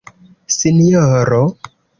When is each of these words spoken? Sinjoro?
Sinjoro? 0.55 1.43